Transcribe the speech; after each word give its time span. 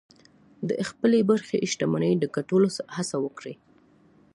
د 0.69 0.69
خپلې 0.89 1.19
برخې 1.29 1.57
شتمني 1.71 2.11
د 2.19 2.23
ګټلو 2.35 2.67
هڅه 2.95 3.17
وکړئ. 3.25 3.55